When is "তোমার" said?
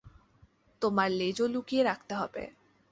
0.81-1.09